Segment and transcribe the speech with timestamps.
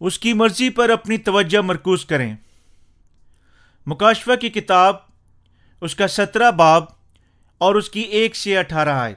[0.00, 2.36] اس کی مرضی پر اپنی توجہ مرکوز کریں۔
[3.86, 4.96] مکاشفہ کی کتاب،
[5.80, 6.84] اس کا سترہ باب
[7.58, 9.14] اور اس کی ایک سے اٹھارہ آئے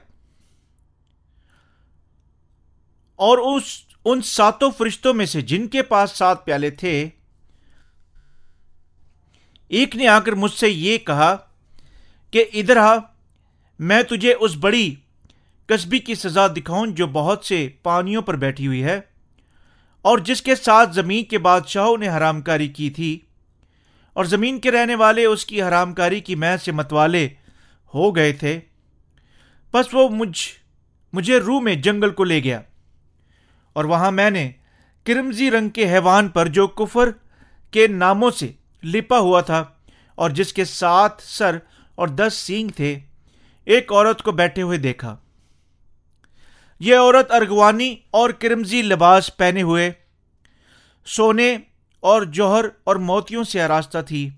[3.16, 3.62] اور اس،
[4.04, 7.08] ان ساتوں فرشتوں میں سے جن کے پاس سات پیالے تھے،
[9.68, 11.36] ایک نے آ کر مجھ سے یہ کہا
[12.30, 12.96] کہ، ادھر آ،
[13.78, 14.94] میں تجھے اس بڑی
[15.66, 19.00] قصبی کی سزا دکھاؤں جو بہت سے پانیوں پر بیٹھی ہوئی ہے۔
[20.04, 23.18] اور جس کے ساتھ زمین کے بادشاہوں نے حرام کاری کی تھی،
[24.16, 27.28] اور زمین کے رہنے والے اس کی حرام کاری کی میں سے متوالے
[27.94, 28.58] ہو گئے تھے،
[29.74, 30.48] بس وہ مجھ،
[31.12, 32.60] مجھے روح میں جنگل کو لے گیا۔
[33.72, 34.50] اور وہاں میں نے
[35.06, 37.10] کرمزی رنگ کے حیوان پر جو کفر
[37.72, 38.50] کے ناموں سے
[38.82, 39.64] لپا ہوا تھا،
[40.14, 41.58] اور جس کے ساتھ سر
[41.94, 42.98] اور دس سینگ تھے،
[43.66, 45.16] ایک عورت کو بیٹھے ہوئے دیکھا۔
[46.84, 49.92] یہ عورت ارغوانی اور کرمزی لباس پہنے ہوئے
[51.04, 51.56] سونے
[52.00, 54.30] اور جوہر اور موتیوں سے آراستہ تھی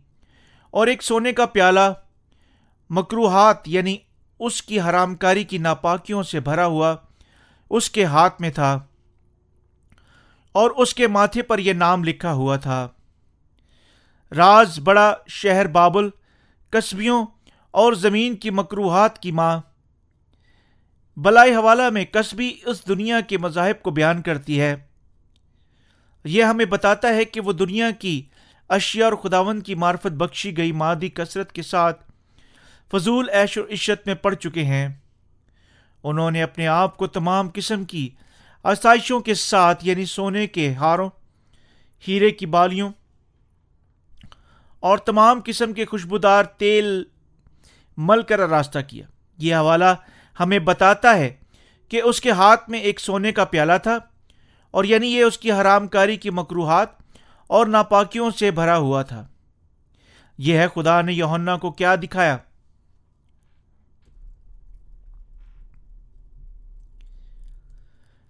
[0.71, 1.93] اور ایک سونے کا پیالہ
[2.91, 3.97] مکروہات یعنی
[4.41, 6.97] اس کی حرام کاری کی ناپاکیوں سے بھرا ہوا
[7.71, 8.81] اس کے ہاتھ میں تھا
[10.53, 12.89] اور اس کے ماتھے پر یہ نام لکھا ہوا تھا۔
[14.37, 16.09] راز بڑا شہر بابل،
[16.71, 17.27] قصبیوں
[17.71, 19.61] اور زمین کی مکروہات کی ماں۔
[21.17, 24.77] بلائی حوالہ میں قصبی اس دنیا کے مذاہب کو بیان کرتی ہے۔
[26.25, 28.23] یہ ہمیں بتاتا ہے کہ وہ دنیا کی
[28.69, 32.13] اشیاء اور خداون کی معرفت بخشی گئی مادی کثرت کے ساتھ
[32.91, 34.89] فضول عیش و عشت میں پڑ چکے ہیں۔
[36.03, 38.09] انہوں نے اپنے آپ کو تمام قسم کی
[38.63, 41.11] آسائشوں کے ساتھ یعنی سونے کے ہاروں،
[42.09, 42.91] ہیرے کی بالیوں
[44.81, 47.05] اور تمام قسم کے خوشبودار تیل
[47.97, 49.07] مل کر راستہ کیا۔
[49.39, 49.95] یہ حوالہ
[50.41, 51.35] ہمیں بتاتا ہے
[51.89, 53.99] کہ اس کے ہاتھ میں ایک سونے کا پیالہ تھا
[54.71, 56.89] اور یعنی یہ اس کی حرام کاری کی مقروحات
[57.47, 59.27] اور ناپاکیوں سے بھرا ہوا تھا۔
[60.39, 62.37] یہ ہے خدا نے یونا کو کیا دکھایا؟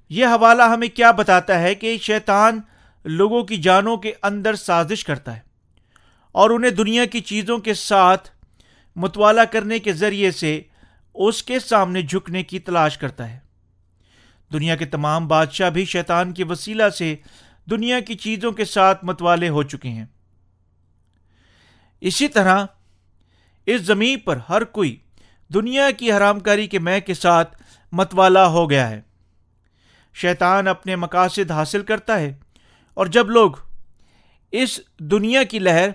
[0.08, 2.60] یہ حوالہ ہمیں کیا بتاتا ہے کہ شیطان
[3.04, 5.40] لوگوں کی جانوں کے اندر سازش کرتا ہے
[6.32, 8.30] اور انہیں دنیا کی چیزوں کے ساتھ
[8.96, 10.62] متوالا کرنے کے ذریعے سے
[11.14, 13.38] اس کے سامنے جھکنے کی تلاش کرتا ہے۔
[14.52, 17.16] دنیا کے تمام بادشاہ بھی شیطان کے وسیلہ سے
[17.70, 20.04] دنیا کی چیزوں کے ساتھ متوالے ہو چکے ہیں۔
[22.00, 22.64] اسی طرح
[23.66, 24.96] اس زمین پر ہر کوئی
[25.54, 29.00] دنیا کی حرام کاری کے میں کے ساتھ متوالا ہو گیا ہے۔
[30.14, 32.34] شیطان اپنے مقاصد حاصل کرتا ہے
[32.94, 33.52] اور جب لوگ
[34.52, 35.88] اس دنیا کی لہر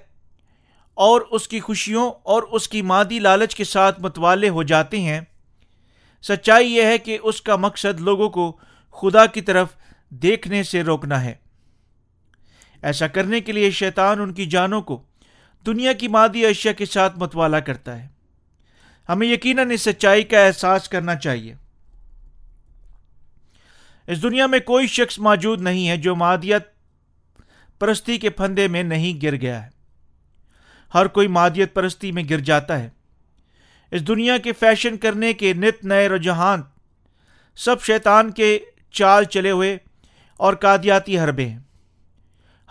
[1.00, 5.22] اور اس کی خوشیوں اور اس کی مادی لالچ کے ساتھ متوالے ہو جاتے ہیں۔
[6.22, 8.58] سچائی یہ ہے کہ اس کا مقصد لوگوں کو
[8.92, 9.68] خدا کی طرف
[10.10, 11.34] دیکھنے سے روکنا ہے۔
[12.82, 15.04] ایسا کرنے کے لیے شیطان ان کی جانوں کو
[15.66, 18.08] دنیا کی مادی اشیاء کے ساتھ متوالا کرتا ہے۔
[19.10, 21.56] ہمیں یقیناً اس سچائی کا احساس کرنا چاہیے۔
[24.08, 26.64] اس دنیا میں کوئی شخص موجود نہیں ہے جو مادیت
[27.80, 29.79] پرستی کے پھندے میں نہیں گر گیا ہے۔
[30.94, 32.90] ہر کوئی مادیت پرستی میں گر جاتا ہے۔
[33.92, 36.62] اس دنیا کے فیشن کرنے کے نت نئے رجحان،
[37.56, 38.60] سب شیطان کے
[38.92, 39.78] چال چلے ہوئے
[40.38, 41.60] اور قادیاتی حربے ہیں۔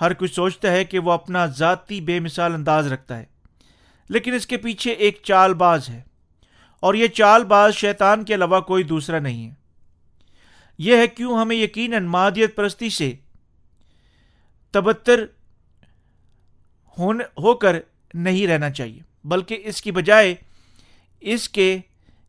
[0.00, 3.24] ہر کوئی سوچتا ہے کہ وہ اپنا ذاتی بے مثال انداز رکھتا ہے،
[4.08, 6.02] لیکن اس کے پیچھے ایک چال باز ہے۔
[6.80, 9.54] اور یہ چال باز شیطان کے علاوہ کوئی دوسرا نہیں ہے۔
[10.78, 13.12] یہ ہے کیوں ہمیں یقیناً مادیت پرستی سے
[14.70, 15.24] تبتر
[17.38, 17.76] ہو کر
[18.14, 20.34] نہیں رہنا چاہیے۔ بلکہ اس کی بجائے
[21.20, 21.78] اس کے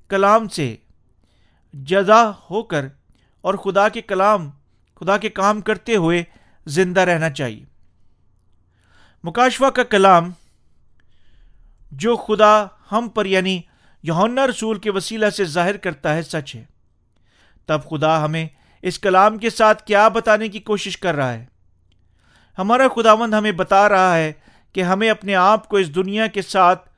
[0.08, 0.76] کلام سے
[1.74, 2.88] جزا ہو کر
[3.42, 4.50] اور خدا کے کلام،
[4.96, 6.24] خدا کے کام کرتے ہوئے
[6.66, 7.66] زندہ رہنا چاہیے۔
[9.24, 10.32] مکاشوہ کا کلام
[11.92, 13.62] جو خدا ہم پر یعنی
[14.04, 16.64] یونا رسول کے وسیلہ سے ظاہر کرتا ہے سچ ہے۔
[17.66, 18.48] تب خدا ہمیں
[18.82, 21.46] اس کلام کے ساتھ کیا بتانے کی کوشش کر رہا ہے۔
[22.58, 24.34] ہمارا خداوند ہمیں بتا رہا ہے
[24.74, 26.90] کہ ہمیں اپنے آپ کو اس دنیا کے ساتھ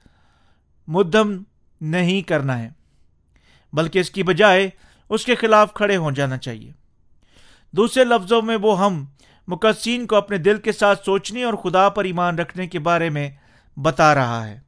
[0.87, 1.43] مدم
[1.81, 2.69] نہیں کرنا ہے،
[3.73, 4.69] بلکہ اس کی بجائے
[5.09, 6.71] اس کے خلاف کھڑے ہو جانا چاہیے۔
[7.71, 9.05] دوسرے لفظوں میں وہ ہم
[9.47, 13.29] مقصین کو اپنے دل کے ساتھ سوچنے اور خدا پر ایمان رکھنے کے بارے میں
[13.77, 14.59] بتا رہا ہے۔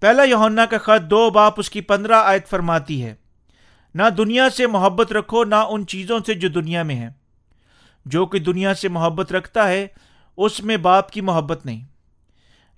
[0.00, 3.14] پہلا یونا کا خط دو باپ اس کی پندرہ آیت فرماتی ہے،
[3.94, 7.10] نہ دنیا سے محبت رکھو، نہ ان چیزوں سے جو دنیا میں ہیں۔
[8.04, 9.86] جو کہ دنیا سے محبت رکھتا ہے،
[10.36, 11.84] اس میں باپ کی محبت نہیں۔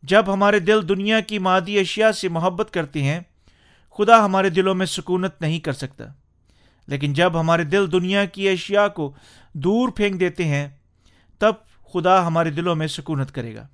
[0.02, 3.20] جب ہمارے دل دنیا کی مادی اشیاء سے محبت کرتے ہیں،
[3.98, 6.04] خدا ہمارے دلوں میں سکونت نہیں کر سکتا۔
[6.86, 9.14] لیکن جب ہمارے دل دنیا کی اشیاء کو
[9.52, 10.68] دور پھینک دیتے ہیں،
[11.38, 11.52] تب
[11.92, 13.66] خدا ہمارے دلوں میں سکونت کرے گا۔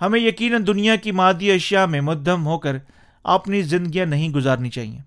[0.00, 2.76] ہمیں یقیناً دنیا کی مادی اشیاء میں مدم ہو کر
[3.24, 4.98] اپنی زندگیاں نہیں گزارنی چاہیے۔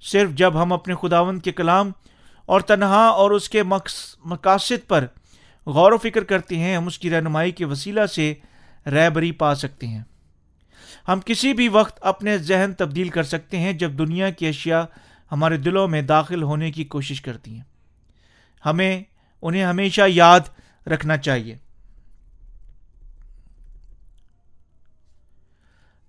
[0.00, 1.90] صرف جب ہم اپنے خداون کے کلام
[2.46, 3.62] اور تنہا اور اس کے
[4.24, 5.06] مقاصد پر
[5.66, 8.34] غور و فکر کرتے ہیں، ہم اس کی رہنمائی کے وسیلہ سے
[8.86, 10.02] رہبری پا سکتے ہیں۔
[11.08, 14.82] ہم کسی بھی وقت اپنے ذہن تبدیل کر سکتے ہیں جب دنیا کی اشیاء
[15.32, 17.62] ہمارے دلوں میں داخل ہونے کی کوشش کرتی ہیں۔
[18.66, 19.02] ہمیں،
[19.42, 20.40] انہیں ہمیشہ یاد
[20.86, 21.56] رکھنا چاہیے۔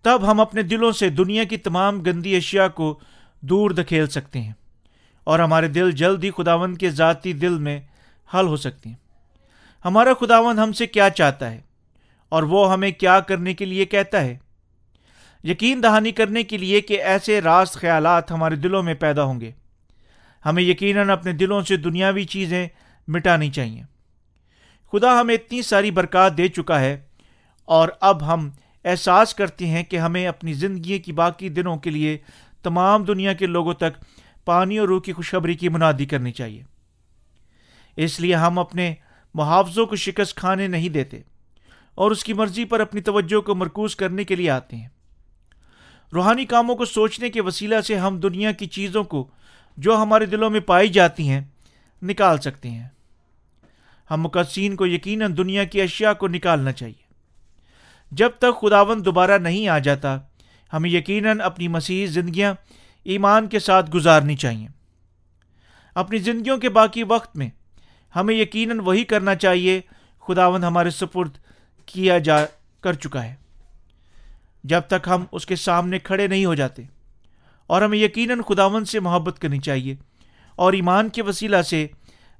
[0.01, 3.00] تب ہم اپنے دلوں سے دنیا کی تمام گندی اشیاء کو
[3.42, 4.54] دور دکھیل سکتے ہیں۔
[5.27, 7.79] اور ہمارے دل جلد ہی خداون کے ذاتی دل میں
[8.33, 8.95] حل ہو سکتے ہیں۔
[9.85, 11.62] ہمارا خداون ہم سے کیا چاہتا ہے
[12.29, 14.38] اور وہ ہمیں کیا کرنے کے لیے کہتا ہے؟
[15.44, 19.51] یقین دہانی کرنے کے لیے کہ ایسے راست خیالات ہمارے دلوں میں پیدا ہوں گے۔
[20.45, 22.68] ہمیں یقیناً اپنے دلوں سے دنیاوی چیزیں
[23.07, 23.83] مٹانی چاہیے۔
[24.91, 27.00] خدا ہمیں اتنی ساری برکات دے چکا ہے
[27.65, 28.50] اور اب ہم
[28.85, 32.18] احساس کرتے ہیں کہ ہمیں اپنی زندگی کی باقی دنوں کے لیے
[32.63, 34.03] تمام دنیا کے لوگوں تک
[34.47, 36.63] پانی اور روح کی خوشخبری کی منادی کرنی چاہیے۔
[37.95, 38.95] اس لیے ہم اپنے
[39.33, 41.21] محافظوں کو شکست کھانے نہیں دیتے
[41.95, 44.89] اور اس کی مرضی پر اپنی توجہ کو مرکوز کرنے کے لیے آتے ہیں۔
[46.13, 49.27] روحانی کاموں کو سوچنے کے وسیلہ سے ہم دنیا کی چیزوں کو
[49.77, 51.41] جو ہمارے دلوں میں پائی جاتی ہیں
[52.03, 52.88] نکال سکتے ہیں۔
[54.11, 57.07] ہم مقدسین کو یقیناً دنیا کی اشیاء کو نکالنا چاہیے۔
[58.11, 60.19] جب تک خداون دوبارہ نہیں آ جاتا،
[60.73, 62.53] ہمیں یقیناً اپنی مسیح زندگیاں
[63.07, 64.68] ایمان کے ساتھ گزارنی چاہیے۔
[65.95, 67.50] اپنی زندگیوں کے باقی وقت میں
[68.15, 69.80] ہمیں یقیناً وہی کرنا چاہیے
[70.27, 71.38] خداون ہمارے سپرد
[71.86, 72.38] کیا جا
[72.83, 73.36] کر چکا ہے۔
[74.63, 76.83] جب تک ہم اس کے سامنے کھڑے نہیں ہو جاتے،
[77.69, 79.95] اور ہمیں یقیناً خداون سے محبت کرنی چاہیے،
[80.56, 81.88] اور ایمان کے وسیلہ سے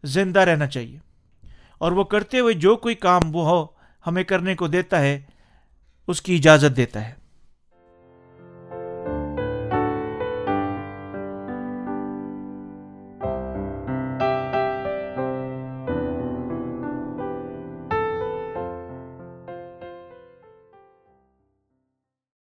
[0.04, 0.98] زندہ رہنا چاہیے۔
[1.78, 3.66] اور وہ کرتے ہوئے جو کوئی کام وہ ہو
[4.08, 5.19] ہمیں کرنے کو دیتا ہے،
[6.08, 7.14] اس کی اجازت دیتا ہے۔